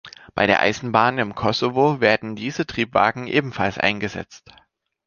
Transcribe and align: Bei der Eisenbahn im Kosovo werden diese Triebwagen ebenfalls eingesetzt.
Bei 0.33 0.47
der 0.47 0.61
Eisenbahn 0.61 1.19
im 1.19 1.35
Kosovo 1.35 2.01
werden 2.01 2.35
diese 2.35 2.65
Triebwagen 2.65 3.27
ebenfalls 3.27 3.77
eingesetzt. 3.77 4.49